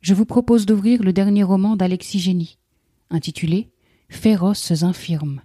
je 0.00 0.14
vous 0.14 0.24
propose 0.24 0.66
d'ouvrir 0.66 1.02
le 1.02 1.12
dernier 1.12 1.42
roman 1.42 1.76
d'Alexis 1.76 2.20
Génie, 2.20 2.58
intitulé 3.10 3.68
Féroces 4.08 4.82
infirmes. 4.82 5.42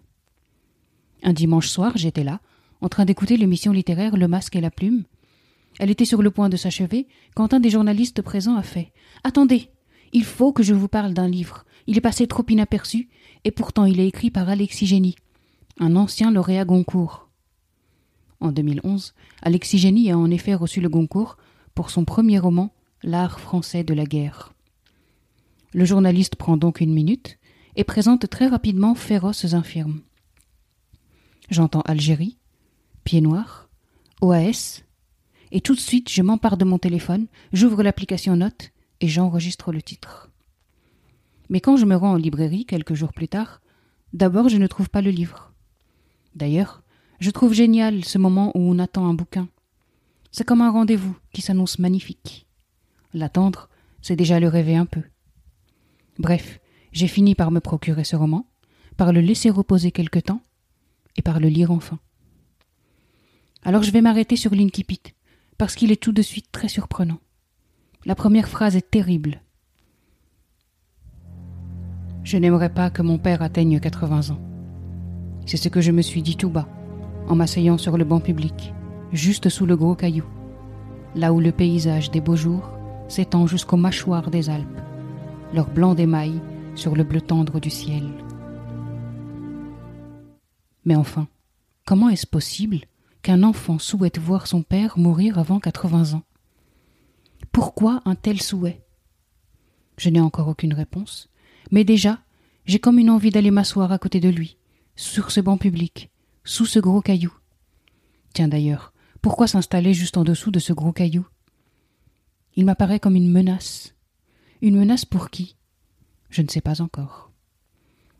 Un 1.23 1.33
dimanche 1.33 1.67
soir, 1.67 1.93
j'étais 1.95 2.23
là, 2.23 2.39
en 2.81 2.89
train 2.89 3.05
d'écouter 3.05 3.37
l'émission 3.37 3.71
littéraire 3.71 4.17
Le 4.17 4.27
Masque 4.27 4.55
et 4.55 4.61
la 4.61 4.71
Plume. 4.71 5.03
Elle 5.79 5.89
était 5.89 6.05
sur 6.05 6.21
le 6.21 6.31
point 6.31 6.49
de 6.49 6.57
s'achever 6.57 7.07
quand 7.35 7.53
un 7.53 7.59
des 7.59 7.69
journalistes 7.69 8.21
présents 8.21 8.55
a 8.55 8.63
fait 8.63 8.91
Attendez, 9.23 9.69
il 10.13 10.23
faut 10.23 10.53
que 10.53 10.63
je 10.63 10.73
vous 10.73 10.87
parle 10.87 11.13
d'un 11.13 11.27
livre. 11.27 11.65
Il 11.87 11.97
est 11.97 12.01
passé 12.01 12.25
trop 12.25 12.45
inaperçu, 12.47 13.09
et 13.43 13.51
pourtant 13.51 13.85
il 13.85 13.99
est 13.99 14.07
écrit 14.07 14.31
par 14.31 14.49
Alexis 14.49 14.87
Génie, 14.87 15.15
un 15.79 15.95
ancien 15.95 16.31
lauréat 16.31 16.65
Goncourt. 16.65 17.29
En 18.39 18.51
2011, 18.51 19.13
Alexis 19.41 20.09
a 20.09 20.17
en 20.17 20.31
effet 20.31 20.55
reçu 20.55 20.81
le 20.81 20.89
Goncourt 20.89 21.37
pour 21.73 21.89
son 21.89 22.05
premier 22.05 22.39
roman, 22.39 22.73
L'art 23.03 23.39
français 23.39 23.83
de 23.83 23.93
la 23.93 24.05
guerre. 24.05 24.53
Le 25.73 25.85
journaliste 25.85 26.35
prend 26.37 26.57
donc 26.57 26.79
une 26.79 26.93
minute 26.93 27.37
et 27.75 27.83
présente 27.83 28.29
très 28.29 28.47
rapidement 28.47 28.95
Féroces 28.95 29.53
infirmes. 29.53 30.01
J'entends 31.49 31.81
Algérie, 31.81 32.37
Pied 33.03 33.21
Noir, 33.21 33.69
OAS, 34.21 34.83
et 35.51 35.61
tout 35.61 35.75
de 35.75 35.79
suite 35.79 36.09
je 36.09 36.21
m'empare 36.21 36.57
de 36.57 36.65
mon 36.65 36.79
téléphone, 36.79 37.27
j'ouvre 37.53 37.83
l'application 37.83 38.37
Note 38.37 38.71
et 39.01 39.07
j'enregistre 39.07 39.71
le 39.71 39.81
titre. 39.81 40.31
Mais 41.49 41.59
quand 41.59 41.77
je 41.77 41.85
me 41.85 41.95
rends 41.95 42.13
en 42.13 42.17
librairie 42.17 42.65
quelques 42.65 42.95
jours 42.95 43.13
plus 43.13 43.27
tard, 43.27 43.61
d'abord 44.13 44.49
je 44.49 44.57
ne 44.57 44.67
trouve 44.67 44.89
pas 44.89 45.01
le 45.01 45.11
livre. 45.11 45.53
D'ailleurs, 46.33 46.81
je 47.19 47.29
trouve 47.29 47.53
génial 47.53 48.03
ce 48.05 48.17
moment 48.17 48.51
où 48.55 48.61
on 48.61 48.79
attend 48.79 49.05
un 49.05 49.13
bouquin. 49.13 49.47
C'est 50.31 50.45
comme 50.45 50.61
un 50.61 50.71
rendez-vous 50.71 51.15
qui 51.33 51.41
s'annonce 51.41 51.77
magnifique. 51.77 52.44
L'attendre, 53.15 53.69
c'est 54.01 54.17
déjà 54.17 54.41
le 54.41 54.49
rêver 54.49 54.75
un 54.75 54.85
peu. 54.85 55.01
Bref, 56.19 56.59
j'ai 56.91 57.07
fini 57.07 57.33
par 57.33 57.49
me 57.49 57.61
procurer 57.61 58.03
ce 58.03 58.17
roman, 58.17 58.45
par 58.97 59.13
le 59.13 59.21
laisser 59.21 59.49
reposer 59.49 59.91
quelque 59.91 60.19
temps, 60.19 60.41
et 61.15 61.21
par 61.21 61.39
le 61.39 61.47
lire 61.47 61.71
enfin. 61.71 61.97
Alors 63.63 63.83
je 63.83 63.91
vais 63.91 64.01
m'arrêter 64.01 64.35
sur 64.35 64.53
l'Inkipit, 64.53 65.01
parce 65.57 65.75
qu'il 65.75 65.93
est 65.93 66.01
tout 66.01 66.11
de 66.11 66.21
suite 66.21 66.51
très 66.51 66.67
surprenant. 66.67 67.19
La 68.03 68.15
première 68.15 68.49
phrase 68.49 68.75
est 68.75 68.91
terrible. 68.91 69.41
Je 72.25 72.35
n'aimerais 72.35 72.73
pas 72.73 72.89
que 72.89 73.01
mon 73.01 73.17
père 73.17 73.41
atteigne 73.41 73.79
80 73.79 74.31
ans. 74.31 74.41
C'est 75.45 75.55
ce 75.55 75.69
que 75.69 75.79
je 75.79 75.91
me 75.91 76.01
suis 76.01 76.21
dit 76.21 76.35
tout 76.35 76.49
bas, 76.49 76.67
en 77.29 77.35
m'asseyant 77.37 77.77
sur 77.77 77.97
le 77.97 78.03
banc 78.03 78.19
public, 78.19 78.73
juste 79.13 79.47
sous 79.47 79.65
le 79.65 79.77
gros 79.77 79.95
caillou, 79.95 80.25
là 81.15 81.31
où 81.31 81.39
le 81.39 81.53
paysage 81.53 82.11
des 82.11 82.19
beaux 82.19 82.35
jours 82.35 82.74
s'étend 83.07 83.47
jusqu'aux 83.47 83.77
mâchoires 83.77 84.31
des 84.31 84.49
Alpes, 84.49 84.81
leur 85.53 85.69
blanc 85.69 85.95
d'émail 85.95 86.41
sur 86.75 86.95
le 86.95 87.03
bleu 87.03 87.21
tendre 87.21 87.59
du 87.59 87.69
ciel. 87.69 88.03
Mais 90.85 90.95
enfin, 90.95 91.27
comment 91.85 92.09
est-ce 92.09 92.27
possible 92.27 92.81
qu'un 93.21 93.43
enfant 93.43 93.79
souhaite 93.79 94.19
voir 94.19 94.47
son 94.47 94.61
père 94.61 94.97
mourir 94.97 95.39
avant 95.39 95.59
80 95.59 96.13
ans? 96.13 96.23
Pourquoi 97.51 98.01
un 98.05 98.15
tel 98.15 98.41
souhait? 98.41 98.83
Je 99.97 100.09
n'ai 100.09 100.19
encore 100.19 100.47
aucune 100.47 100.73
réponse, 100.73 101.29
mais 101.71 101.83
déjà, 101.83 102.19
j'ai 102.65 102.79
comme 102.79 102.99
une 102.99 103.09
envie 103.09 103.29
d'aller 103.29 103.51
m'asseoir 103.51 103.91
à 103.91 103.97
côté 103.97 104.19
de 104.19 104.29
lui, 104.29 104.57
sur 104.95 105.31
ce 105.31 105.39
banc 105.39 105.57
public, 105.57 106.11
sous 106.43 106.65
ce 106.65 106.79
gros 106.79 107.01
caillou. 107.01 107.33
Tiens 108.33 108.47
d'ailleurs, 108.47 108.93
pourquoi 109.21 109.47
s'installer 109.47 109.93
juste 109.93 110.17
en 110.17 110.23
dessous 110.23 110.51
de 110.51 110.59
ce 110.59 110.73
gros 110.73 110.91
caillou? 110.91 111.25
Il 112.55 112.65
m'apparaît 112.65 112.99
comme 112.99 113.15
une 113.15 113.31
menace. 113.31 113.93
Une 114.61 114.77
menace 114.77 115.05
pour 115.05 115.29
qui? 115.29 115.55
Je 116.29 116.41
ne 116.41 116.47
sais 116.47 116.61
pas 116.61 116.81
encore. 116.81 117.31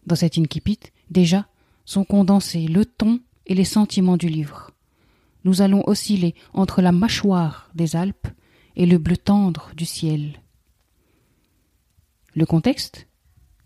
Dans 0.05 0.15
cet 0.15 0.37
incipit, 0.37 0.79
déjà, 1.09 1.47
sont 1.85 2.03
condensés 2.03 2.67
le 2.67 2.85
ton 2.85 3.21
et 3.45 3.55
les 3.55 3.63
sentiments 3.63 4.17
du 4.17 4.27
livre. 4.27 4.71
Nous 5.45 5.61
allons 5.61 5.87
osciller 5.87 6.35
entre 6.53 6.81
la 6.81 6.91
mâchoire 6.91 7.69
des 7.75 7.95
Alpes 7.95 8.27
et 8.75 8.85
le 8.85 8.97
bleu 8.97 9.15
tendre 9.15 9.71
du 9.75 9.85
ciel. 9.85 10.41
Le 12.33 12.45
contexte? 12.45 13.07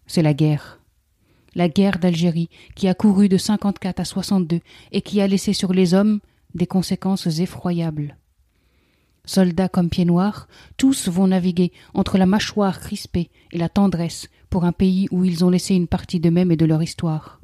C'est 0.06 0.22
la 0.22 0.34
guerre. 0.34 0.80
La 1.56 1.68
guerre 1.68 1.98
d'Algérie 1.98 2.50
qui 2.76 2.88
a 2.88 2.94
couru 2.94 3.28
de 3.28 3.38
54 3.38 4.00
à 4.00 4.06
62 4.06 4.60
et 4.92 5.02
qui 5.02 5.22
a 5.22 5.28
laissé 5.28 5.54
sur 5.54 5.74
les 5.74 5.96
hommes 5.96 6.20
des 6.54 6.68
conséquences 6.68 7.40
effroyables. 7.40 8.19
Soldats 9.30 9.70
comme 9.70 9.92
pieds 9.92 10.06
noirs, 10.06 10.48
tous 10.76 11.08
vont 11.08 11.28
naviguer 11.28 11.72
entre 11.94 12.18
la 12.18 12.26
mâchoire 12.26 12.80
crispée 12.80 13.30
et 13.52 13.60
la 13.60 13.70
tendresse 13.70 14.28
pour 14.50 14.66
un 14.66 14.72
pays 14.72 15.08
où 15.12 15.24
ils 15.24 15.46
ont 15.46 15.52
laissé 15.52 15.76
une 15.76 15.86
partie 15.86 16.20
d'eux-mêmes 16.20 16.52
et 16.52 16.56
de 16.56 16.66
leur 16.66 16.82
histoire. 16.82 17.40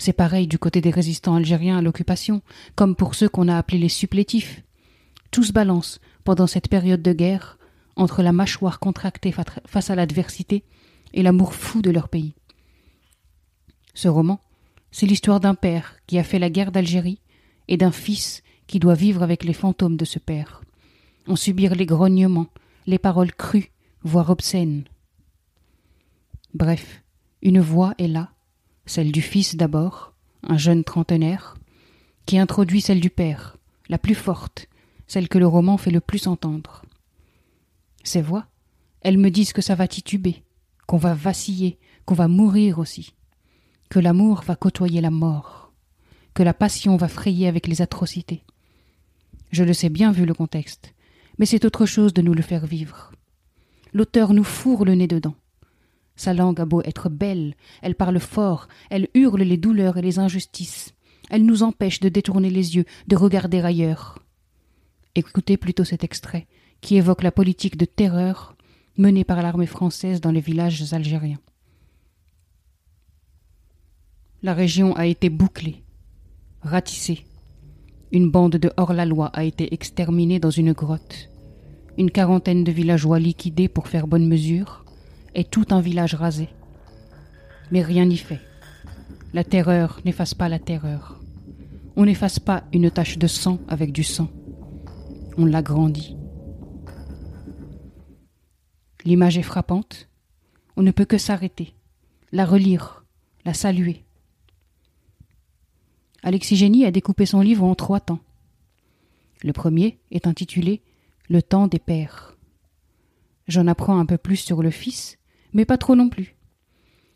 C'est 0.00 0.12
pareil 0.12 0.48
du 0.48 0.58
côté 0.58 0.80
des 0.80 0.90
résistants 0.90 1.36
algériens 1.36 1.78
à 1.78 1.82
l'occupation, 1.82 2.42
comme 2.74 2.96
pour 2.96 3.14
ceux 3.14 3.28
qu'on 3.28 3.46
a 3.46 3.56
appelés 3.56 3.78
les 3.78 3.88
supplétifs. 3.88 4.64
Tout 5.30 5.44
se 5.44 5.52
balance, 5.52 6.00
pendant 6.24 6.48
cette 6.48 6.68
période 6.68 7.00
de 7.00 7.12
guerre, 7.12 7.58
entre 7.94 8.24
la 8.24 8.32
mâchoire 8.32 8.80
contractée 8.80 9.32
face 9.66 9.90
à 9.90 9.94
l'adversité 9.94 10.64
et 11.14 11.22
l'amour 11.22 11.54
fou 11.54 11.80
de 11.80 11.92
leur 11.92 12.08
pays. 12.08 12.34
Ce 13.94 14.08
roman, 14.08 14.40
c'est 14.90 15.06
l'histoire 15.06 15.38
d'un 15.38 15.54
père 15.54 15.94
qui 16.08 16.18
a 16.18 16.24
fait 16.24 16.40
la 16.40 16.50
guerre 16.50 16.72
d'Algérie 16.72 17.20
et 17.68 17.76
d'un 17.76 17.92
fils 17.92 18.42
qui 18.66 18.80
doit 18.80 18.94
vivre 18.94 19.22
avec 19.22 19.44
les 19.44 19.52
fantômes 19.52 19.96
de 19.96 20.04
ce 20.04 20.18
père, 20.18 20.62
en 21.28 21.36
subir 21.36 21.74
les 21.74 21.86
grognements, 21.86 22.48
les 22.86 22.98
paroles 22.98 23.34
crues, 23.34 23.70
voire 24.02 24.30
obscènes. 24.30 24.84
Bref, 26.54 27.02
une 27.42 27.60
voix 27.60 27.94
est 27.98 28.08
là, 28.08 28.30
celle 28.86 29.12
du 29.12 29.22
fils 29.22 29.54
d'abord, 29.54 30.14
un 30.42 30.56
jeune 30.56 30.84
trentenaire, 30.84 31.56
qui 32.26 32.38
introduit 32.38 32.80
celle 32.80 33.00
du 33.00 33.10
père, 33.10 33.56
la 33.88 33.98
plus 33.98 34.14
forte, 34.14 34.68
celle 35.06 35.28
que 35.28 35.38
le 35.38 35.46
roman 35.46 35.76
fait 35.76 35.90
le 35.90 36.00
plus 36.00 36.26
entendre. 36.26 36.82
Ces 38.02 38.22
voix, 38.22 38.46
elles 39.02 39.18
me 39.18 39.30
disent 39.30 39.52
que 39.52 39.62
ça 39.62 39.74
va 39.74 39.86
tituber, 39.86 40.42
qu'on 40.86 40.96
va 40.96 41.14
vaciller, 41.14 41.78
qu'on 42.06 42.14
va 42.14 42.28
mourir 42.28 42.78
aussi, 42.78 43.14
que 43.90 43.98
l'amour 43.98 44.42
va 44.42 44.56
côtoyer 44.56 45.00
la 45.00 45.10
mort, 45.10 45.72
que 46.34 46.42
la 46.42 46.54
passion 46.54 46.96
va 46.96 47.08
frayer 47.08 47.48
avec 47.48 47.66
les 47.66 47.82
atrocités. 47.82 48.42
Je 49.50 49.64
le 49.64 49.72
sais 49.72 49.88
bien 49.88 50.12
vu 50.12 50.24
le 50.24 50.34
contexte, 50.34 50.94
mais 51.38 51.46
c'est 51.46 51.64
autre 51.64 51.86
chose 51.86 52.12
de 52.12 52.22
nous 52.22 52.34
le 52.34 52.42
faire 52.42 52.66
vivre. 52.66 53.12
L'auteur 53.92 54.34
nous 54.34 54.44
fourre 54.44 54.84
le 54.84 54.94
nez 54.94 55.06
dedans. 55.06 55.34
Sa 56.16 56.34
langue 56.34 56.60
a 56.60 56.64
beau 56.64 56.82
être 56.82 57.08
belle, 57.08 57.54
elle 57.80 57.94
parle 57.94 58.18
fort, 58.18 58.68
elle 58.90 59.08
hurle 59.14 59.42
les 59.42 59.56
douleurs 59.56 59.96
et 59.96 60.02
les 60.02 60.18
injustices. 60.18 60.94
Elle 61.30 61.44
nous 61.44 61.62
empêche 61.62 62.00
de 62.00 62.08
détourner 62.08 62.50
les 62.50 62.76
yeux, 62.76 62.84
de 63.06 63.16
regarder 63.16 63.60
ailleurs. 63.60 64.18
Écoutez 65.14 65.56
plutôt 65.56 65.84
cet 65.84 66.04
extrait, 66.04 66.46
qui 66.80 66.96
évoque 66.96 67.22
la 67.22 67.32
politique 67.32 67.76
de 67.76 67.84
terreur 67.84 68.56
menée 68.96 69.24
par 69.24 69.42
l'armée 69.42 69.66
française 69.66 70.20
dans 70.20 70.32
les 70.32 70.40
villages 70.40 70.92
algériens. 70.92 71.38
La 74.42 74.54
région 74.54 74.94
a 74.96 75.06
été 75.06 75.30
bouclée, 75.30 75.82
ratissée. 76.62 77.24
Une 78.10 78.30
bande 78.30 78.56
de 78.56 78.72
hors-la-loi 78.78 79.26
a 79.34 79.44
été 79.44 79.74
exterminée 79.74 80.40
dans 80.40 80.50
une 80.50 80.72
grotte. 80.72 81.28
Une 81.98 82.10
quarantaine 82.10 82.64
de 82.64 82.72
villageois 82.72 83.18
liquidés 83.18 83.68
pour 83.68 83.88
faire 83.88 84.06
bonne 84.06 84.26
mesure 84.26 84.84
et 85.34 85.44
tout 85.44 85.66
un 85.70 85.80
village 85.80 86.14
rasé. 86.14 86.48
Mais 87.70 87.82
rien 87.82 88.06
n'y 88.06 88.16
fait. 88.16 88.40
La 89.34 89.44
terreur 89.44 90.00
n'efface 90.06 90.32
pas 90.32 90.48
la 90.48 90.58
terreur. 90.58 91.20
On 91.96 92.06
n'efface 92.06 92.38
pas 92.38 92.64
une 92.72 92.90
tache 92.90 93.18
de 93.18 93.26
sang 93.26 93.58
avec 93.68 93.92
du 93.92 94.04
sang. 94.04 94.30
On 95.36 95.44
l'agrandit. 95.44 96.16
L'image 99.04 99.36
est 99.36 99.42
frappante. 99.42 100.08
On 100.76 100.82
ne 100.82 100.92
peut 100.92 101.04
que 101.04 101.18
s'arrêter, 101.18 101.74
la 102.32 102.46
relire, 102.46 103.04
la 103.44 103.52
saluer. 103.52 104.04
Alexis 106.22 106.84
a 106.84 106.90
découpé 106.90 107.26
son 107.26 107.40
livre 107.40 107.64
en 107.64 107.74
trois 107.74 108.00
temps. 108.00 108.20
Le 109.42 109.52
premier 109.52 109.98
est 110.10 110.26
intitulé 110.26 110.82
Le 111.28 111.42
temps 111.42 111.68
des 111.68 111.78
pères. 111.78 112.36
J'en 113.46 113.66
apprends 113.66 113.98
un 113.98 114.06
peu 114.06 114.18
plus 114.18 114.36
sur 114.36 114.62
le 114.62 114.70
fils, 114.70 115.18
mais 115.52 115.64
pas 115.64 115.78
trop 115.78 115.94
non 115.94 116.08
plus. 116.08 116.36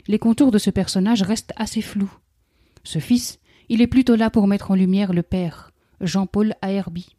Les 0.06 0.18
contours 0.18 0.50
de 0.50 0.58
ce 0.58 0.70
personnage 0.70 1.22
restent 1.22 1.52
assez 1.56 1.82
flous. 1.82 2.12
Ce 2.84 2.98
fils, 2.98 3.38
il 3.68 3.80
est 3.80 3.86
plutôt 3.86 4.16
là 4.16 4.30
pour 4.30 4.46
mettre 4.46 4.70
en 4.70 4.74
lumière 4.74 5.12
le 5.12 5.22
père, 5.22 5.72
Jean-Paul 6.00 6.54
Aerby. 6.62 7.16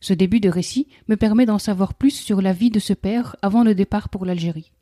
Ce 0.00 0.12
début 0.12 0.40
de 0.40 0.48
récit 0.48 0.88
me 1.08 1.16
permet 1.16 1.46
d'en 1.46 1.58
savoir 1.58 1.94
plus 1.94 2.10
sur 2.10 2.42
la 2.42 2.52
vie 2.52 2.70
de 2.70 2.80
ce 2.80 2.92
père 2.92 3.36
avant 3.40 3.62
le 3.62 3.74
départ 3.74 4.08
pour 4.08 4.24
l'Algérie. 4.24 4.72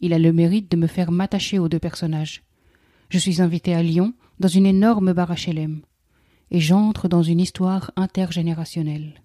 Il 0.00 0.12
a 0.12 0.18
le 0.18 0.32
mérite 0.32 0.70
de 0.70 0.76
me 0.76 0.86
faire 0.86 1.10
m'attacher 1.10 1.58
aux 1.58 1.68
deux 1.68 1.78
personnages. 1.78 2.42
Je 3.08 3.18
suis 3.18 3.40
invité 3.40 3.74
à 3.74 3.82
Lyon, 3.82 4.12
dans 4.40 4.48
une 4.48 4.66
énorme 4.66 5.12
bar 5.12 5.32
HLM, 5.32 5.80
et 6.50 6.60
j'entre 6.60 7.08
dans 7.08 7.22
une 7.22 7.40
histoire 7.40 7.90
intergénérationnelle. 7.96 9.22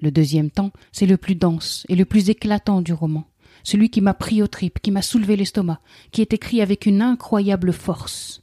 Le 0.00 0.10
deuxième 0.10 0.50
temps, 0.50 0.72
c'est 0.90 1.06
le 1.06 1.16
plus 1.16 1.36
dense 1.36 1.86
et 1.88 1.94
le 1.94 2.04
plus 2.04 2.28
éclatant 2.28 2.82
du 2.82 2.92
roman, 2.92 3.24
celui 3.62 3.90
qui 3.90 4.00
m'a 4.00 4.14
pris 4.14 4.42
aux 4.42 4.48
tripes, 4.48 4.80
qui 4.80 4.90
m'a 4.90 5.02
soulevé 5.02 5.36
l'estomac, 5.36 5.80
qui 6.10 6.20
est 6.20 6.32
écrit 6.32 6.60
avec 6.60 6.86
une 6.86 7.02
incroyable 7.02 7.72
force. 7.72 8.42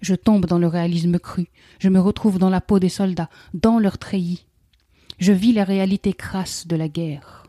Je 0.00 0.14
tombe 0.14 0.46
dans 0.46 0.58
le 0.58 0.66
réalisme 0.66 1.18
cru, 1.18 1.48
je 1.78 1.90
me 1.90 2.00
retrouve 2.00 2.38
dans 2.38 2.48
la 2.48 2.62
peau 2.62 2.78
des 2.78 2.88
soldats, 2.88 3.28
dans 3.52 3.78
leurs 3.78 3.98
treillis. 3.98 4.46
Je 5.18 5.32
vis 5.32 5.52
la 5.52 5.64
réalité 5.64 6.14
crasse 6.14 6.66
de 6.66 6.76
la 6.76 6.88
guerre. 6.88 7.46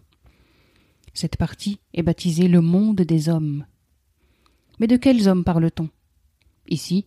Cette 1.13 1.37
partie 1.37 1.79
est 1.93 2.03
baptisée 2.03 2.49
le 2.49 2.59
monde 2.59 3.01
des 3.01 3.29
hommes. 3.29 3.65
Mais 4.81 4.87
de 4.87 4.97
quels 4.97 5.29
hommes 5.29 5.43
parle-t-on? 5.43 5.89
Ici, 6.67 7.05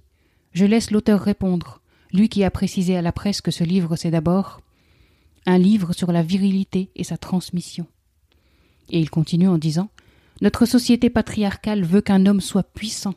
je 0.53 0.65
laisse 0.65 0.93
l'auteur 0.93 1.21
répondre, 1.21 1.81
lui 2.13 2.29
qui 2.29 2.45
a 2.45 2.51
précisé 2.53 2.97
à 2.97 3.03
la 3.03 3.11
presse 3.11 3.41
que 3.41 3.51
ce 3.51 3.65
livre 3.65 3.97
c'est 3.97 4.13
d'abord 4.13 4.61
un 5.45 5.59
livre 5.59 5.93
sur 5.93 6.13
la 6.13 6.23
virilité 6.23 6.91
et 6.95 7.03
sa 7.03 7.19
transmission. 7.19 7.89
Et 8.91 9.01
il 9.01 9.11
continue 9.11 9.49
en 9.49 9.59
disant 9.59 9.91
Notre 10.41 10.67
société 10.67 11.11
patriarcale 11.11 11.85
veut 11.85 12.01
qu'un 12.01 12.27
homme 12.27 12.41
soit 12.41 12.63
puissant, 12.63 13.17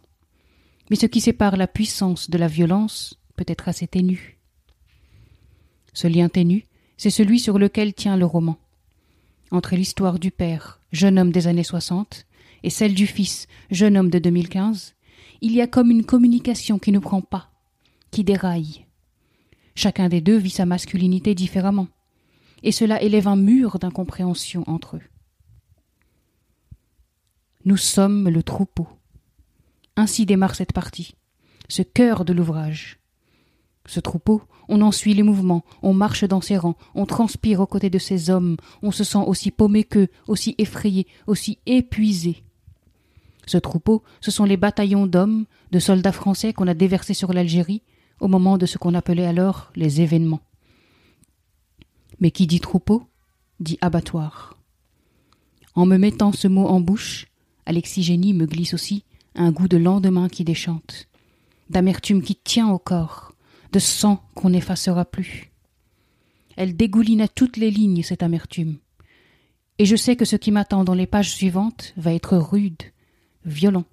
mais 0.89 0.95
ce 0.95 1.05
qui 1.05 1.21
sépare 1.21 1.55
la 1.55 1.67
puissance 1.67 2.31
de 2.31 2.39
la 2.39 2.47
violence 2.47 3.19
peut 3.35 3.45
être 3.47 3.67
assez 3.67 3.87
ténu. 3.87 4.39
Ce 5.93 6.07
lien 6.07 6.29
ténu, 6.29 6.65
c'est 6.97 7.11
celui 7.11 7.39
sur 7.39 7.59
lequel 7.59 7.93
tient 7.93 8.17
le 8.17 8.25
roman. 8.25 8.57
Entre 9.51 9.75
l'histoire 9.75 10.17
du 10.17 10.31
père, 10.31 10.81
jeune 10.91 11.19
homme 11.19 11.31
des 11.31 11.45
années 11.45 11.63
soixante, 11.63 12.25
et 12.63 12.69
celle 12.69 12.93
du 12.93 13.07
fils, 13.07 13.47
jeune 13.71 13.97
homme 13.97 14.09
de 14.09 14.19
2015, 14.19 14.95
il 15.41 15.53
y 15.53 15.61
a 15.61 15.67
comme 15.67 15.91
une 15.91 16.05
communication 16.05 16.79
qui 16.79 16.91
ne 16.91 16.99
prend 16.99 17.21
pas, 17.21 17.51
qui 18.11 18.23
déraille. 18.23 18.85
Chacun 19.75 20.09
des 20.09 20.21
deux 20.21 20.37
vit 20.37 20.49
sa 20.49 20.65
masculinité 20.65 21.35
différemment, 21.35 21.87
et 22.63 22.71
cela 22.71 23.01
élève 23.01 23.27
un 23.27 23.35
mur 23.35 23.79
d'incompréhension 23.79 24.63
entre 24.67 24.97
eux. 24.97 25.03
Nous 27.65 27.77
sommes 27.77 28.29
le 28.29 28.43
troupeau. 28.43 28.87
Ainsi 29.95 30.25
démarre 30.25 30.55
cette 30.55 30.73
partie, 30.73 31.15
ce 31.67 31.81
cœur 31.81 32.23
de 32.25 32.33
l'ouvrage. 32.33 32.99
Ce 33.85 33.99
troupeau, 33.99 34.41
on 34.69 34.81
en 34.81 34.91
suit 34.91 35.13
les 35.13 35.23
mouvements, 35.23 35.63
on 35.81 35.93
marche 35.93 36.23
dans 36.23 36.41
ses 36.41 36.57
rangs, 36.57 36.77
on 36.93 37.05
transpire 37.05 37.61
aux 37.61 37.67
côtés 37.67 37.89
de 37.89 37.99
ces 37.99 38.29
hommes, 38.29 38.57
on 38.81 38.91
se 38.91 39.03
sent 39.03 39.23
aussi 39.25 39.51
paumé 39.51 39.83
qu'eux, 39.83 40.09
aussi 40.27 40.55
effrayé, 40.57 41.07
aussi 41.25 41.59
épuisé. 41.65 42.43
Ce 43.47 43.57
troupeau, 43.57 44.03
ce 44.21 44.29
sont 44.29 44.43
les 44.43 44.57
bataillons 44.57 45.07
d'hommes, 45.07 45.45
de 45.71 45.79
soldats 45.79 46.11
français 46.11 46.53
qu'on 46.53 46.67
a 46.67 46.73
déversés 46.73 47.15
sur 47.15 47.33
l'Algérie 47.33 47.81
au 48.19 48.27
moment 48.27 48.57
de 48.57 48.65
ce 48.65 48.77
qu'on 48.77 48.93
appelait 48.93 49.25
alors 49.25 49.71
les 49.75 50.01
événements. 50.01 50.41
Mais 52.19 52.29
qui 52.29 52.45
dit 52.45 52.59
troupeau 52.59 53.07
dit 53.59 53.77
abattoir. 53.81 54.57
En 55.73 55.85
me 55.85 55.97
mettant 55.97 56.31
ce 56.31 56.47
mot 56.47 56.67
en 56.67 56.81
bouche, 56.81 57.27
Alexis 57.65 58.03
Génie 58.03 58.33
me 58.33 58.45
glisse 58.45 58.73
aussi 58.73 59.03
un 59.33 59.51
goût 59.51 59.67
de 59.67 59.77
lendemain 59.77 60.29
qui 60.29 60.43
déchante, 60.43 61.07
d'amertume 61.69 62.21
qui 62.21 62.35
tient 62.35 62.69
au 62.69 62.79
corps, 62.79 63.33
de 63.71 63.79
sang 63.79 64.23
qu'on 64.35 64.49
n'effacera 64.49 65.05
plus. 65.05 65.51
Elle 66.55 66.75
dégouline 66.75 67.21
à 67.21 67.27
toutes 67.27 67.57
les 67.57 67.71
lignes 67.71 68.03
cette 68.03 68.23
amertume. 68.23 68.77
Et 69.79 69.85
je 69.85 69.95
sais 69.95 70.15
que 70.15 70.25
ce 70.25 70.35
qui 70.35 70.51
m'attend 70.51 70.83
dans 70.83 70.95
les 70.95 71.05
pages 71.05 71.31
suivantes 71.31 71.93
va 71.97 72.13
être 72.13 72.35
rude, 72.37 72.81
violent, 73.47 73.85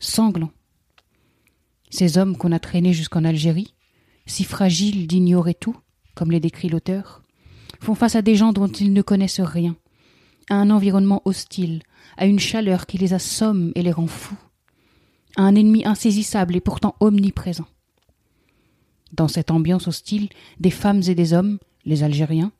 sanglant. 0.00 0.50
Ces 1.90 2.16
hommes 2.16 2.36
qu'on 2.36 2.52
a 2.52 2.58
traînés 2.58 2.94
jusqu'en 2.94 3.24
Algérie, 3.24 3.74
si 4.24 4.44
fragiles 4.44 5.06
d'ignorer 5.06 5.54
tout, 5.54 5.76
comme 6.14 6.30
les 6.30 6.40
décrit 6.40 6.68
l'auteur, 6.68 7.22
font 7.80 7.94
face 7.94 8.16
à 8.16 8.22
des 8.22 8.34
gens 8.34 8.52
dont 8.52 8.68
ils 8.68 8.92
ne 8.92 9.02
connaissent 9.02 9.40
rien, 9.40 9.76
à 10.48 10.54
un 10.54 10.70
environnement 10.70 11.20
hostile, 11.24 11.82
à 12.16 12.26
une 12.26 12.38
chaleur 12.38 12.86
qui 12.86 12.96
les 12.96 13.12
assomme 13.12 13.72
et 13.74 13.82
les 13.82 13.92
rend 13.92 14.06
fous 14.06 14.38
un 15.36 15.54
ennemi 15.54 15.86
insaisissable 15.86 16.56
et 16.56 16.60
pourtant 16.60 16.96
omniprésent. 17.00 17.66
Dans 19.12 19.28
cette 19.28 19.50
ambiance 19.50 19.86
hostile, 19.86 20.28
des 20.58 20.70
femmes 20.70 21.02
et 21.06 21.14
des 21.14 21.32
hommes, 21.32 21.58
les 21.84 22.02
Algériens, 22.02 22.52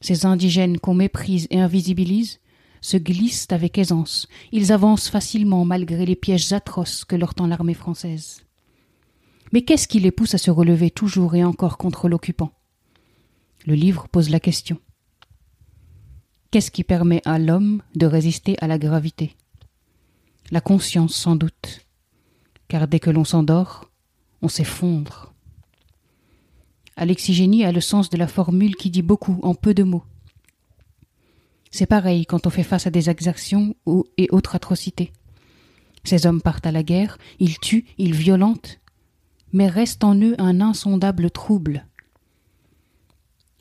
ces 0.00 0.26
indigènes 0.26 0.78
qu'on 0.78 0.94
méprise 0.94 1.46
et 1.50 1.60
invisibilise, 1.60 2.40
se 2.82 2.98
glissent 2.98 3.46
avec 3.50 3.78
aisance, 3.78 4.28
ils 4.50 4.72
avancent 4.72 5.08
facilement 5.08 5.64
malgré 5.64 6.04
les 6.04 6.16
pièges 6.16 6.52
atroces 6.52 7.06
que 7.06 7.16
leur 7.16 7.34
tend 7.34 7.46
l'armée 7.46 7.74
française. 7.74 8.44
Mais 9.52 9.62
qu'est-ce 9.62 9.88
qui 9.88 10.00
les 10.00 10.10
pousse 10.10 10.34
à 10.34 10.38
se 10.38 10.50
relever 10.50 10.90
toujours 10.90 11.34
et 11.34 11.44
encore 11.44 11.78
contre 11.78 12.08
l'occupant? 12.08 12.52
Le 13.66 13.74
livre 13.74 14.08
pose 14.08 14.28
la 14.28 14.40
question. 14.40 14.78
Qu'est-ce 16.50 16.70
qui 16.70 16.84
permet 16.84 17.22
à 17.24 17.38
l'homme 17.38 17.82
de 17.94 18.04
résister 18.04 18.56
à 18.60 18.66
la 18.66 18.78
gravité? 18.78 19.36
La 20.50 20.60
conscience 20.60 21.14
sans 21.14 21.36
doute, 21.36 21.86
car 22.68 22.88
dès 22.88 22.98
que 23.00 23.10
l'on 23.10 23.24
s'endort, 23.24 23.90
on 24.42 24.48
s'effondre. 24.48 25.32
Alexigénie 26.96 27.64
a 27.64 27.72
le 27.72 27.80
sens 27.80 28.10
de 28.10 28.18
la 28.18 28.26
formule 28.26 28.76
qui 28.76 28.90
dit 28.90 29.02
beaucoup 29.02 29.38
en 29.42 29.54
peu 29.54 29.72
de 29.72 29.82
mots. 29.82 30.04
C'est 31.72 31.86
pareil 31.86 32.26
quand 32.26 32.46
on 32.46 32.50
fait 32.50 32.62
face 32.62 32.86
à 32.86 32.90
des 32.90 33.10
exactions 33.10 33.74
et 34.16 34.28
autres 34.30 34.54
atrocités. 34.54 35.12
Ces 36.04 36.26
hommes 36.26 36.42
partent 36.42 36.66
à 36.66 36.72
la 36.72 36.84
guerre, 36.84 37.18
ils 37.40 37.58
tuent, 37.58 37.86
ils 37.98 38.14
violentent, 38.14 38.78
mais 39.52 39.68
reste 39.68 40.04
en 40.04 40.14
eux 40.14 40.36
un 40.38 40.60
insondable 40.60 41.30
trouble. 41.30 41.86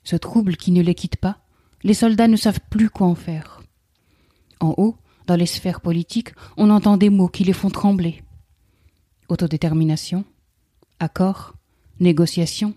Ce 0.03 0.15
trouble 0.15 0.57
qui 0.57 0.71
ne 0.71 0.81
les 0.81 0.95
quitte 0.95 1.17
pas, 1.17 1.39
les 1.83 1.93
soldats 1.93 2.27
ne 2.27 2.35
savent 2.35 2.59
plus 2.69 2.89
quoi 2.89 3.07
en 3.07 3.15
faire. 3.15 3.63
En 4.59 4.75
haut, 4.77 4.97
dans 5.25 5.35
les 5.35 5.45
sphères 5.45 5.81
politiques, 5.81 6.33
on 6.57 6.69
entend 6.69 6.97
des 6.97 7.09
mots 7.09 7.27
qui 7.29 7.43
les 7.43 7.53
font 7.53 7.69
trembler 7.69 8.21
autodétermination, 9.31 10.25
accord, 10.99 11.53
négociation. 12.01 12.75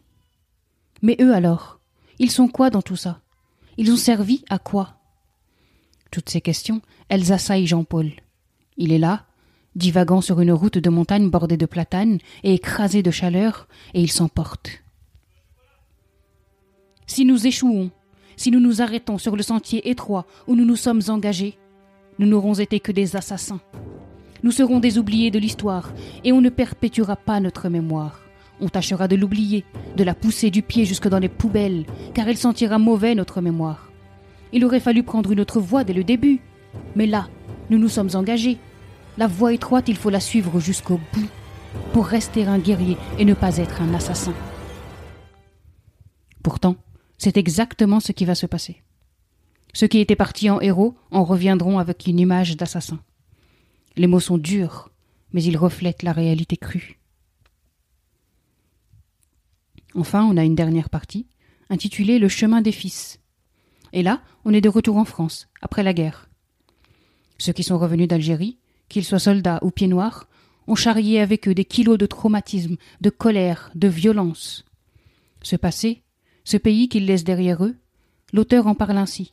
Mais 1.02 1.16
eux 1.20 1.34
alors, 1.34 1.80
ils 2.20 2.30
sont 2.30 2.46
quoi 2.46 2.70
dans 2.70 2.80
tout 2.80 2.96
ça? 2.96 3.20
Ils 3.76 3.90
ont 3.90 3.96
servi 3.96 4.44
à 4.48 4.60
quoi? 4.60 5.00
Toutes 6.14 6.30
ces 6.30 6.40
questions, 6.40 6.80
elles 7.08 7.32
assaillent 7.32 7.66
Jean-Paul. 7.66 8.12
Il 8.76 8.92
est 8.92 8.98
là, 8.98 9.24
divagant 9.74 10.20
sur 10.20 10.40
une 10.40 10.52
route 10.52 10.78
de 10.78 10.88
montagne 10.88 11.28
bordée 11.28 11.56
de 11.56 11.66
platanes 11.66 12.18
et 12.44 12.54
écrasé 12.54 13.02
de 13.02 13.10
chaleur, 13.10 13.66
et 13.94 14.00
il 14.00 14.12
s'emporte. 14.12 14.84
Si 17.08 17.24
nous 17.24 17.48
échouons, 17.48 17.90
si 18.36 18.52
nous 18.52 18.60
nous 18.60 18.80
arrêtons 18.80 19.18
sur 19.18 19.34
le 19.34 19.42
sentier 19.42 19.90
étroit 19.90 20.24
où 20.46 20.54
nous 20.54 20.64
nous 20.64 20.76
sommes 20.76 21.02
engagés, 21.08 21.58
nous 22.20 22.28
n'aurons 22.28 22.54
été 22.54 22.78
que 22.78 22.92
des 22.92 23.16
assassins. 23.16 23.60
Nous 24.44 24.52
serons 24.52 24.78
des 24.78 24.98
oubliés 24.98 25.32
de 25.32 25.40
l'histoire, 25.40 25.92
et 26.22 26.30
on 26.30 26.40
ne 26.40 26.48
perpétuera 26.48 27.16
pas 27.16 27.40
notre 27.40 27.68
mémoire. 27.68 28.20
On 28.60 28.68
tâchera 28.68 29.08
de 29.08 29.16
l'oublier, 29.16 29.64
de 29.96 30.04
la 30.04 30.14
pousser 30.14 30.52
du 30.52 30.62
pied 30.62 30.84
jusque 30.84 31.08
dans 31.08 31.18
les 31.18 31.28
poubelles, 31.28 31.86
car 32.14 32.28
elle 32.28 32.36
sentira 32.36 32.78
mauvais 32.78 33.16
notre 33.16 33.40
mémoire. 33.40 33.90
Il 34.54 34.64
aurait 34.64 34.80
fallu 34.80 35.02
prendre 35.02 35.32
une 35.32 35.40
autre 35.40 35.60
voie 35.60 35.82
dès 35.82 35.92
le 35.92 36.04
début. 36.04 36.40
Mais 36.94 37.06
là, 37.06 37.28
nous 37.70 37.78
nous 37.78 37.88
sommes 37.88 38.10
engagés. 38.14 38.56
La 39.18 39.26
voie 39.26 39.52
étroite, 39.52 39.88
il 39.88 39.96
faut 39.96 40.10
la 40.10 40.20
suivre 40.20 40.60
jusqu'au 40.60 41.00
bout, 41.12 41.28
pour 41.92 42.06
rester 42.06 42.46
un 42.46 42.60
guerrier 42.60 42.96
et 43.18 43.24
ne 43.24 43.34
pas 43.34 43.56
être 43.56 43.82
un 43.82 43.92
assassin. 43.94 44.32
Pourtant, 46.44 46.76
c'est 47.18 47.36
exactement 47.36 47.98
ce 47.98 48.12
qui 48.12 48.24
va 48.24 48.36
se 48.36 48.46
passer. 48.46 48.82
Ceux 49.72 49.88
qui 49.88 49.98
étaient 49.98 50.14
partis 50.14 50.50
en 50.50 50.60
héros 50.60 50.94
en 51.10 51.24
reviendront 51.24 51.80
avec 51.80 52.06
une 52.06 52.20
image 52.20 52.56
d'assassin. 52.56 53.00
Les 53.96 54.06
mots 54.06 54.20
sont 54.20 54.38
durs, 54.38 54.88
mais 55.32 55.42
ils 55.42 55.56
reflètent 55.56 56.04
la 56.04 56.12
réalité 56.12 56.56
crue. 56.56 57.00
Enfin, 59.96 60.24
on 60.24 60.36
a 60.36 60.44
une 60.44 60.54
dernière 60.54 60.90
partie, 60.90 61.26
intitulée 61.70 62.20
Le 62.20 62.28
chemin 62.28 62.60
des 62.60 62.72
fils. 62.72 63.18
Et 63.94 64.02
là, 64.02 64.20
on 64.44 64.52
est 64.52 64.60
de 64.60 64.68
retour 64.68 64.96
en 64.96 65.04
France, 65.04 65.48
après 65.62 65.84
la 65.84 65.94
guerre. 65.94 66.28
Ceux 67.38 67.52
qui 67.52 67.62
sont 67.62 67.78
revenus 67.78 68.08
d'Algérie, 68.08 68.58
qu'ils 68.88 69.04
soient 69.04 69.20
soldats 69.20 69.60
ou 69.62 69.70
pieds 69.70 69.86
noirs, 69.86 70.26
ont 70.66 70.74
charrié 70.74 71.20
avec 71.20 71.46
eux 71.46 71.54
des 71.54 71.64
kilos 71.64 71.96
de 71.96 72.06
traumatisme, 72.06 72.76
de 73.00 73.10
colère, 73.10 73.70
de 73.76 73.86
violence. 73.86 74.64
Ce 75.42 75.54
passé, 75.54 76.02
ce 76.42 76.56
pays 76.56 76.88
qu'ils 76.88 77.06
laissent 77.06 77.22
derrière 77.22 77.64
eux, 77.64 77.76
l'auteur 78.32 78.66
en 78.66 78.74
parle 78.74 78.98
ainsi. 78.98 79.32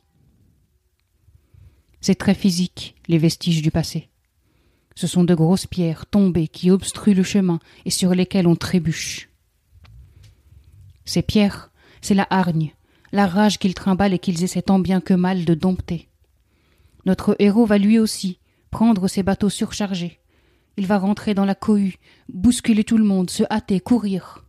C'est 2.00 2.14
très 2.14 2.34
physique, 2.34 2.94
les 3.08 3.18
vestiges 3.18 3.62
du 3.62 3.72
passé. 3.72 4.10
Ce 4.94 5.08
sont 5.08 5.24
de 5.24 5.34
grosses 5.34 5.66
pierres 5.66 6.06
tombées 6.06 6.48
qui 6.48 6.70
obstruent 6.70 7.14
le 7.14 7.24
chemin 7.24 7.58
et 7.84 7.90
sur 7.90 8.14
lesquelles 8.14 8.46
on 8.46 8.56
trébuche. 8.56 9.28
Ces 11.04 11.22
pierres, 11.22 11.72
c'est 12.00 12.14
la 12.14 12.28
hargne, 12.30 12.72
la 13.12 13.26
rage 13.26 13.58
qu'ils 13.58 13.74
trimballent 13.74 14.14
et 14.14 14.18
qu'ils 14.18 14.42
essaient 14.42 14.62
tant 14.62 14.78
bien 14.78 15.00
que 15.00 15.14
mal 15.14 15.44
de 15.44 15.54
dompter. 15.54 16.08
Notre 17.04 17.36
héros 17.38 17.66
va 17.66 17.78
lui 17.78 17.98
aussi 17.98 18.38
prendre 18.70 19.06
ses 19.06 19.22
bateaux 19.22 19.50
surchargés. 19.50 20.20
Il 20.76 20.86
va 20.86 20.98
rentrer 20.98 21.34
dans 21.34 21.44
la 21.44 21.54
cohue, 21.54 21.96
bousculer 22.32 22.84
tout 22.84 22.96
le 22.96 23.04
monde, 23.04 23.28
se 23.28 23.42
hâter, 23.50 23.80
courir. 23.80 24.46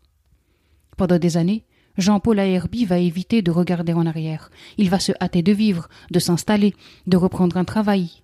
Pendant 0.95 1.19
des 1.19 1.35
années, 1.35 1.65
Jean-Paul 1.97 2.39
Aerby 2.39 2.85
va 2.85 2.97
éviter 2.97 3.41
de 3.41 3.51
regarder 3.51 3.93
en 3.93 4.05
arrière. 4.05 4.49
Il 4.77 4.89
va 4.89 4.99
se 4.99 5.11
hâter 5.21 5.43
de 5.43 5.51
vivre, 5.51 5.89
de 6.11 6.19
s'installer, 6.19 6.73
de 7.05 7.17
reprendre 7.17 7.57
un 7.57 7.65
travail. 7.65 8.23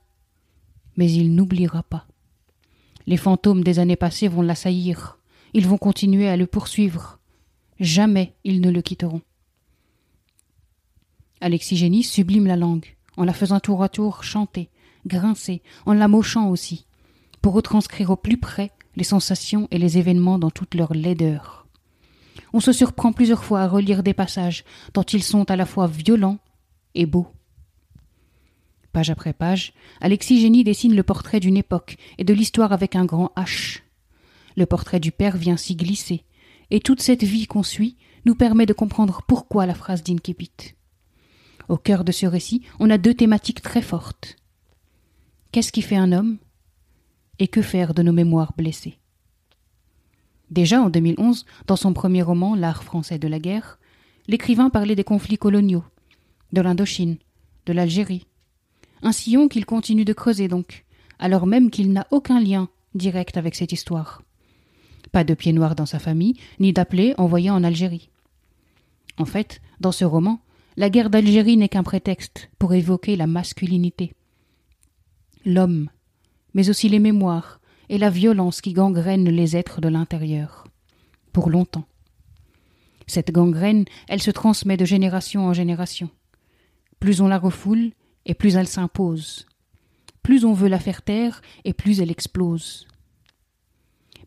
Mais 0.96 1.12
il 1.12 1.36
n'oubliera 1.36 1.84
pas. 1.84 2.08
Les 3.05 3.17
fantômes 3.17 3.63
des 3.63 3.79
années 3.79 3.96
passées 3.96 4.27
vont 4.27 4.41
l'assaillir. 4.41 5.19
Ils 5.53 5.67
vont 5.67 5.77
continuer 5.77 6.29
à 6.29 6.38
le 6.38 6.48
poursuivre. 6.48 7.19
Jamais 7.79 8.36
ils 8.43 8.62
ne 8.62 8.72
le 8.72 8.81
quitteront. 8.81 9.22
Alexis 11.41 11.77
Génie 11.77 12.03
sublime 12.03 12.48
la 12.48 12.58
langue, 12.58 12.96
en 13.15 13.24
la 13.24 13.34
faisant 13.34 13.60
tour 13.60 13.81
à 13.84 13.89
tour 13.89 14.24
chanter, 14.24 14.69
grincer, 15.08 15.62
en 15.86 15.93
la 15.93 16.08
mochant 16.08 16.50
aussi, 16.50 16.86
pour 17.41 17.53
retranscrire 17.53 18.10
au 18.10 18.15
plus 18.17 18.38
près 18.38 18.72
les 18.96 19.03
sensations 19.03 19.67
et 19.72 19.77
les 19.77 19.98
événements 19.98 20.39
dans 20.39 20.50
toute 20.50 20.75
leur 20.75 20.93
laideur. 20.93 21.67
On 22.51 22.60
se 22.60 22.74
surprend 22.74 23.13
plusieurs 23.13 23.43
fois 23.43 23.62
à 23.62 23.67
relire 23.67 24.03
des 24.03 24.13
passages 24.13 24.65
dont 24.93 25.03
ils 25.03 25.24
sont 25.24 25.50
à 25.50 25.55
la 25.55 25.65
fois 25.65 25.88
violents 25.88 26.39
et 26.96 27.05
beaux. 27.05 27.27
Page 28.91 29.10
après 29.10 29.34
page, 29.34 29.74
Alexis 30.01 30.63
dessine 30.63 30.96
le 30.96 31.03
portrait 31.03 31.39
d'une 31.39 31.58
époque 31.58 31.96
et 32.17 32.24
de 32.24 32.34
l'histoire 32.34 32.74
avec 32.74 32.96
un 32.96 33.05
grand 33.05 33.31
H. 33.38 33.81
Le 34.58 34.65
portrait 34.65 35.00
du 35.00 35.12
père 35.12 35.38
vient 35.38 35.58
s'y 35.58 35.75
glisser, 35.75 36.24
et 36.72 36.79
toute 36.79 37.01
cette 37.01 37.24
vie 37.24 37.48
qu'on 37.48 37.63
suit 37.63 37.98
nous 38.25 38.36
permet 38.36 38.65
de 38.65 38.74
comprendre 38.74 39.22
pourquoi 39.27 39.65
la 39.65 39.75
phrase 39.75 40.03
d'Inkipit. 40.03 40.75
Au 41.69 41.77
cœur 41.77 42.03
de 42.03 42.11
ce 42.11 42.25
récit, 42.25 42.63
on 42.79 42.89
a 42.89 42.97
deux 42.97 43.13
thématiques 43.13 43.61
très 43.61 43.83
fortes. 43.83 44.35
Qu'est-ce 45.51 45.71
qui 45.71 45.83
fait 45.83 45.95
un 45.95 46.11
homme 46.11 46.38
Et 47.38 47.47
que 47.47 47.61
faire 47.61 47.93
de 47.93 48.01
nos 48.01 48.11
mémoires 48.11 48.53
blessées? 48.57 48.97
Déjà 50.49 50.81
en 50.81 50.89
2011, 50.89 51.45
dans 51.67 51.75
son 51.75 51.93
premier 51.93 52.23
roman 52.23 52.55
L'art 52.55 52.83
français 52.83 53.19
de 53.19 53.27
la 53.27 53.38
guerre, 53.38 53.79
l'écrivain 54.27 54.71
parlait 54.71 54.95
des 54.95 55.03
conflits 55.03 55.38
coloniaux, 55.38 55.83
de 56.53 56.61
l'Indochine, 56.61 57.17
de 57.67 57.73
l'Algérie. 57.73 58.25
Un 59.03 59.11
sillon 59.11 59.47
qu'il 59.47 59.67
continue 59.67 60.05
de 60.05 60.13
creuser 60.13 60.47
donc, 60.47 60.85
alors 61.19 61.45
même 61.45 61.69
qu'il 61.69 61.93
n'a 61.93 62.07
aucun 62.09 62.41
lien 62.41 62.69
direct 62.95 63.38
avec 63.38 63.53
cette 63.53 63.71
histoire. 63.71 64.23
Pas 65.11 65.23
de 65.23 65.35
pied 65.35 65.53
noir 65.53 65.75
dans 65.75 65.85
sa 65.85 65.99
famille, 65.99 66.33
ni 66.59 66.73
d'appelé 66.73 67.13
envoyé 67.19 67.51
en 67.51 67.63
Algérie. 67.63 68.09
En 69.19 69.25
fait, 69.25 69.61
dans 69.79 69.91
ce 69.91 70.05
roman, 70.05 70.41
la 70.79 70.89
guerre 70.89 71.09
d'Algérie 71.09 71.57
n'est 71.57 71.67
qu'un 71.67 71.83
prétexte 71.83 72.50
pour 72.57 72.74
évoquer 72.74 73.17
la 73.17 73.27
masculinité. 73.27 74.13
L'homme, 75.45 75.89
mais 76.53 76.69
aussi 76.69 76.88
les 76.88 77.00
mémoires 77.00 77.59
et 77.89 77.98
la 77.98 78.09
violence 78.09 78.62
qui 78.62 78.71
gangrène 78.71 79.27
les 79.27 79.57
êtres 79.57 79.81
de 79.81 79.89
l'intérieur. 79.89 80.63
Pour 81.33 81.50
longtemps. 81.50 81.83
Cette 83.07 83.29
gangrène, 83.29 83.83
elle 84.07 84.21
se 84.21 84.31
transmet 84.31 84.77
de 84.77 84.86
génération 84.86 85.48
en 85.48 85.53
génération. 85.53 86.09
Plus 87.01 87.19
on 87.19 87.27
la 87.27 87.39
refoule, 87.39 87.91
et 88.25 88.33
plus 88.33 88.55
elle 88.55 88.69
s'impose. 88.69 89.48
Plus 90.24 90.45
on 90.45 90.53
veut 90.53 90.69
la 90.69 90.79
faire 90.79 91.01
taire, 91.01 91.41
et 91.65 91.74
plus 91.74 92.00
elle 92.00 92.09
explose. 92.09 92.88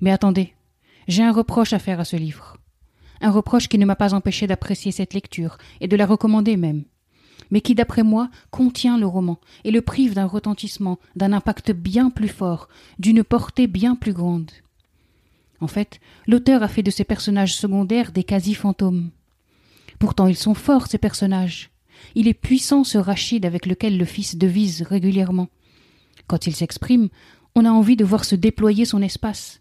Mais 0.02 0.10
attendez, 0.10 0.52
j'ai 1.08 1.22
un 1.22 1.32
reproche 1.32 1.72
à 1.72 1.78
faire 1.78 1.98
à 1.98 2.04
ce 2.04 2.16
livre 2.16 2.58
un 3.22 3.30
reproche 3.30 3.68
qui 3.68 3.78
ne 3.78 3.86
m'a 3.86 3.96
pas 3.96 4.14
empêché 4.14 4.46
d'apprécier 4.46 4.92
cette 4.92 5.14
lecture, 5.14 5.58
et 5.80 5.88
de 5.88 5.96
la 5.96 6.06
recommander 6.06 6.56
même, 6.56 6.84
mais 7.50 7.60
qui, 7.60 7.74
d'après 7.74 8.02
moi, 8.02 8.30
contient 8.50 8.98
le 8.98 9.06
roman, 9.06 9.38
et 9.64 9.70
le 9.70 9.82
prive 9.82 10.14
d'un 10.14 10.26
retentissement, 10.26 10.98
d'un 11.16 11.32
impact 11.32 11.72
bien 11.72 12.10
plus 12.10 12.28
fort, 12.28 12.68
d'une 12.98 13.24
portée 13.24 13.66
bien 13.66 13.94
plus 13.94 14.12
grande. 14.12 14.50
En 15.60 15.68
fait, 15.68 16.00
l'auteur 16.26 16.62
a 16.62 16.68
fait 16.68 16.82
de 16.82 16.90
ces 16.90 17.04
personnages 17.04 17.54
secondaires 17.54 18.10
des 18.10 18.24
quasi-fantômes. 18.24 19.10
Pourtant 19.98 20.26
ils 20.26 20.36
sont 20.36 20.54
forts, 20.54 20.88
ces 20.88 20.98
personnages. 20.98 21.70
Il 22.16 22.26
est 22.26 22.34
puissant 22.34 22.82
ce 22.82 22.98
Rachid 22.98 23.46
avec 23.46 23.66
lequel 23.66 23.96
le 23.96 24.04
fils 24.04 24.36
devise 24.36 24.82
régulièrement. 24.82 25.48
Quand 26.26 26.48
il 26.48 26.56
s'exprime, 26.56 27.10
on 27.54 27.64
a 27.64 27.70
envie 27.70 27.96
de 27.96 28.04
voir 28.04 28.24
se 28.24 28.34
déployer 28.34 28.84
son 28.84 29.02
espace. 29.02 29.60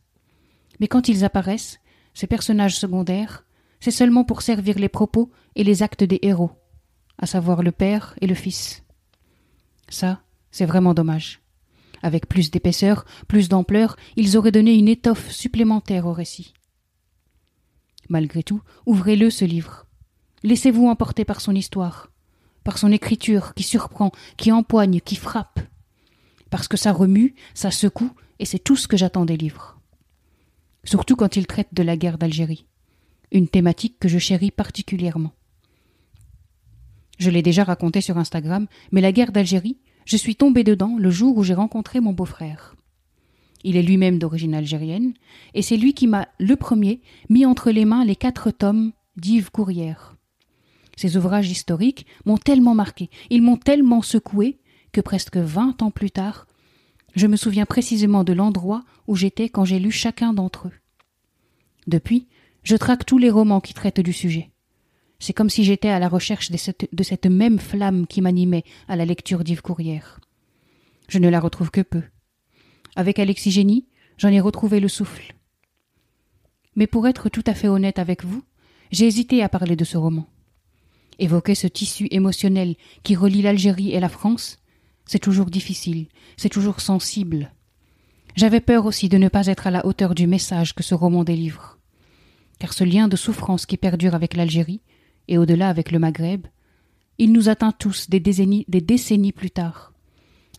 Mais 0.79 0.87
quand 0.87 1.07
ils 1.07 1.23
apparaissent, 1.23 1.79
ces 2.13 2.25
personnages 2.25 2.77
secondaires, 2.77 3.45
c'est 3.81 3.91
seulement 3.91 4.23
pour 4.23 4.43
servir 4.43 4.79
les 4.79 4.89
propos 4.89 5.31
et 5.55 5.63
les 5.65 5.83
actes 5.83 6.03
des 6.03 6.19
héros, 6.21 6.51
à 7.17 7.25
savoir 7.25 7.63
le 7.63 7.71
père 7.71 8.15
et 8.21 8.27
le 8.27 8.35
fils. 8.35 8.83
Ça, 9.89 10.21
c'est 10.51 10.65
vraiment 10.65 10.93
dommage. 10.93 11.41
Avec 12.03 12.27
plus 12.27 12.51
d'épaisseur, 12.51 13.05
plus 13.27 13.49
d'ampleur, 13.49 13.97
ils 14.15 14.37
auraient 14.37 14.51
donné 14.51 14.73
une 14.75 14.87
étoffe 14.87 15.31
supplémentaire 15.31 16.05
au 16.05 16.13
récit. 16.13 16.53
Malgré 18.07 18.43
tout, 18.43 18.61
ouvrez-le 18.85 19.29
ce 19.29 19.45
livre. 19.45 19.87
Laissez-vous 20.43 20.87
emporter 20.87 21.25
par 21.25 21.41
son 21.41 21.53
histoire, 21.53 22.11
par 22.63 22.77
son 22.77 22.91
écriture 22.91 23.53
qui 23.55 23.63
surprend, 23.63 24.11
qui 24.37 24.51
empoigne, 24.51 25.01
qui 25.01 25.15
frappe. 25.15 25.59
Parce 26.49 26.67
que 26.67 26.77
ça 26.77 26.91
remue, 26.91 27.35
ça 27.53 27.71
secoue, 27.71 28.11
et 28.39 28.45
c'est 28.45 28.59
tout 28.59 28.75
ce 28.75 28.87
que 28.87 28.97
j'attends 28.97 29.25
des 29.25 29.37
livres. 29.37 29.79
Surtout 30.83 31.15
quand 31.15 31.35
il 31.35 31.47
traite 31.47 31.73
de 31.73 31.83
la 31.83 31.97
guerre 31.97 32.17
d'Algérie 32.17 32.65
une 33.31 33.47
thématique 33.47 33.97
que 33.99 34.07
je 34.07 34.17
chéris 34.17 34.51
particulièrement. 34.51 35.31
Je 37.17 37.29
l'ai 37.29 37.41
déjà 37.41 37.63
raconté 37.63 38.01
sur 38.01 38.17
Instagram, 38.17 38.67
mais 38.91 39.01
la 39.01 39.11
guerre 39.11 39.31
d'Algérie, 39.31 39.77
je 40.05 40.17
suis 40.17 40.35
tombé 40.35 40.63
dedans 40.63 40.95
le 40.97 41.11
jour 41.11 41.37
où 41.37 41.43
j'ai 41.43 41.53
rencontré 41.53 41.99
mon 41.99 42.13
beau-frère. 42.13 42.75
Il 43.63 43.77
est 43.77 43.83
lui-même 43.83 44.17
d'origine 44.17 44.55
algérienne, 44.55 45.13
et 45.53 45.61
c'est 45.61 45.77
lui 45.77 45.93
qui 45.93 46.07
m'a, 46.07 46.27
le 46.39 46.55
premier, 46.55 47.01
mis 47.29 47.45
entre 47.45 47.69
les 47.69 47.85
mains 47.85 48.03
les 48.03 48.15
quatre 48.15 48.49
tomes 48.49 48.91
d'Yves 49.17 49.51
Courrière. 49.51 50.15
Ces 50.97 51.15
ouvrages 51.15 51.49
historiques 51.49 52.07
m'ont 52.25 52.37
tellement 52.37 52.73
marqué, 52.73 53.09
ils 53.29 53.43
m'ont 53.43 53.57
tellement 53.57 54.01
secoué, 54.01 54.59
que 54.91 55.01
presque 55.01 55.37
vingt 55.37 55.81
ans 55.81 55.91
plus 55.91 56.11
tard, 56.11 56.47
je 57.15 57.27
me 57.27 57.35
souviens 57.35 57.65
précisément 57.65 58.23
de 58.23 58.33
l'endroit 58.33 58.83
où 59.07 59.15
j'étais 59.15 59.49
quand 59.49 59.65
j'ai 59.65 59.79
lu 59.79 59.91
chacun 59.91 60.33
d'entre 60.33 60.67
eux. 60.67 60.73
Depuis, 61.87 62.27
je 62.63 62.75
traque 62.75 63.05
tous 63.05 63.17
les 63.17 63.29
romans 63.29 63.61
qui 63.61 63.73
traitent 63.73 63.99
du 63.99 64.13
sujet. 64.13 64.51
C'est 65.19 65.33
comme 65.33 65.49
si 65.49 65.63
j'étais 65.63 65.89
à 65.89 65.99
la 65.99 66.09
recherche 66.09 66.51
de 66.51 66.57
cette, 66.57 67.25
même 67.25 67.59
flamme 67.59 68.07
qui 68.07 68.21
m'animait 68.21 68.63
à 68.87 68.95
la 68.95 69.05
lecture 69.05 69.43
d'Yves 69.43 69.61
Courrière. 69.61 70.19
Je 71.07 71.19
ne 71.19 71.29
la 71.29 71.39
retrouve 71.39 71.71
que 71.71 71.81
peu. 71.81 72.03
Avec 72.95 73.19
Alexis 73.19 73.51
Génie, 73.51 73.87
j'en 74.17 74.29
ai 74.29 74.39
retrouvé 74.39 74.79
le 74.79 74.87
souffle. 74.87 75.35
Mais 76.75 76.87
pour 76.87 77.07
être 77.07 77.29
tout 77.29 77.43
à 77.45 77.53
fait 77.53 77.67
honnête 77.67 77.99
avec 77.99 78.23
vous, 78.23 78.43
j'ai 78.91 79.05
hésité 79.05 79.43
à 79.43 79.49
parler 79.49 79.75
de 79.75 79.83
ce 79.83 79.97
roman. 79.97 80.27
Évoquer 81.19 81.55
ce 81.55 81.67
tissu 81.67 82.07
émotionnel 82.11 82.75
qui 83.03 83.15
relie 83.15 83.41
l'Algérie 83.41 83.91
et 83.91 83.99
la 83.99 84.09
France, 84.09 84.57
c'est 85.05 85.19
toujours 85.19 85.51
difficile, 85.51 86.07
c'est 86.37 86.49
toujours 86.49 86.79
sensible. 86.79 87.51
J'avais 88.35 88.61
peur 88.61 88.85
aussi 88.85 89.09
de 89.09 89.17
ne 89.17 89.27
pas 89.27 89.47
être 89.47 89.67
à 89.67 89.71
la 89.71 89.85
hauteur 89.85 90.15
du 90.15 90.25
message 90.25 90.73
que 90.73 90.83
ce 90.83 90.95
roman 90.95 91.23
délivre 91.23 91.80
car 92.61 92.73
ce 92.73 92.83
lien 92.83 93.07
de 93.07 93.15
souffrance 93.15 93.65
qui 93.65 93.75
perdure 93.75 94.13
avec 94.13 94.35
l'Algérie, 94.35 94.81
et 95.27 95.39
au-delà 95.39 95.67
avec 95.67 95.91
le 95.91 95.97
Maghreb, 95.97 96.45
il 97.17 97.31
nous 97.31 97.49
atteint 97.49 97.71
tous 97.71 98.07
des 98.07 98.19
décennies, 98.19 99.31
plus 99.31 99.49
tard. 99.49 99.93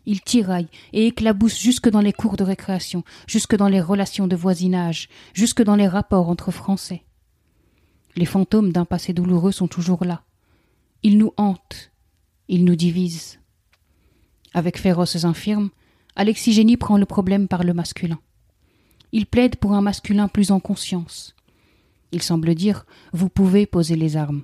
Il 0.04 0.20
tiraille 0.20 0.66
et 0.92 1.06
éclabousse 1.06 1.60
jusque 1.60 1.88
dans 1.88 2.00
les 2.00 2.12
cours 2.12 2.36
de 2.36 2.42
récréation, 2.42 3.04
jusque 3.28 3.54
dans 3.54 3.68
les 3.68 3.80
relations 3.80 4.26
de 4.26 4.34
voisinage, 4.34 5.08
jusque 5.32 5.62
dans 5.62 5.76
les 5.76 5.86
rapports 5.86 6.28
entre 6.28 6.50
Français. 6.50 7.04
Les 8.16 8.26
fantômes 8.26 8.72
d'un 8.72 8.84
passé 8.84 9.12
douloureux 9.12 9.52
sont 9.52 9.68
toujours 9.68 10.04
là. 10.04 10.24
Ils 11.04 11.18
nous 11.18 11.32
hantent, 11.36 11.92
ils 12.48 12.64
nous 12.64 12.74
divisent. 12.74 13.38
Avec 14.54 14.76
féroces 14.76 15.24
infirmes, 15.24 15.70
Alexis 16.16 16.52
Génie 16.52 16.76
prend 16.76 16.96
le 16.96 17.06
problème 17.06 17.46
par 17.46 17.62
le 17.62 17.74
masculin. 17.74 18.18
Il 19.12 19.26
plaide 19.26 19.54
pour 19.54 19.74
un 19.74 19.82
masculin 19.82 20.26
plus 20.26 20.50
en 20.50 20.58
conscience, 20.58 21.36
il 22.12 22.22
semble 22.22 22.54
dire 22.54 22.86
Vous 23.12 23.28
pouvez 23.28 23.66
poser 23.66 23.96
les 23.96 24.16
armes. 24.16 24.42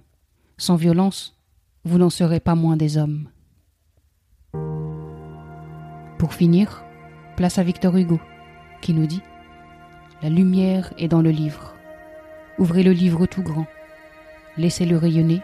Sans 0.57 0.77
violence, 0.77 1.37
vous 1.85 1.99
n'en 1.99 2.11
serez 2.11 2.41
pas 2.41 2.55
moins 2.55 2.77
des 2.77 2.97
hommes. 2.97 3.29
Pour 6.19 6.35
finir, 6.35 6.85
place 7.37 7.59
à 7.59 7.63
Victor 7.63 7.97
Hugo, 7.97 8.19
qui 8.81 8.93
nous 8.93 9.07
dit 9.07 9.23
La 10.23 10.31
lumière 10.31 10.93
est 10.99 11.09
dans 11.09 11.23
le 11.23 11.31
livre. 11.31 11.77
Ouvrez 12.59 12.83
le 12.83 12.93
livre 12.93 13.27
tout 13.27 13.43
grand. 13.43 13.67
Laissez-le 14.57 14.97
rayonner, 14.97 15.43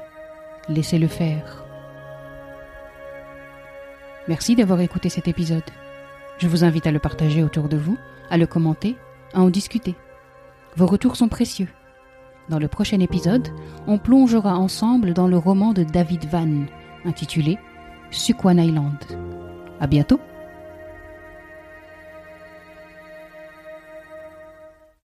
laissez-le 0.68 1.06
faire. 1.06 1.64
Merci 4.26 4.56
d'avoir 4.56 4.80
écouté 4.80 5.10
cet 5.10 5.28
épisode. 5.28 5.62
Je 6.38 6.48
vous 6.48 6.64
invite 6.64 6.86
à 6.86 6.92
le 6.92 6.98
partager 6.98 7.44
autour 7.44 7.68
de 7.68 7.76
vous, 7.76 7.98
à 8.30 8.38
le 8.38 8.46
commenter, 8.46 8.96
à 9.34 9.42
en 9.42 9.50
discuter. 9.50 9.94
Vos 10.76 10.86
retours 10.86 11.14
sont 11.14 11.28
précieux. 11.28 11.68
Dans 12.48 12.58
le 12.58 12.68
prochain 12.68 13.00
épisode, 13.00 13.48
on 13.86 13.98
plongera 13.98 14.58
ensemble 14.58 15.14
dans 15.14 15.28
le 15.28 15.38
roman 15.38 15.72
de 15.72 15.82
David 15.82 16.26
Van, 16.26 16.66
intitulé 17.06 17.58
Sukwan 18.10 18.58
Island. 18.58 18.98
À 19.80 19.86
bientôt! 19.86 20.20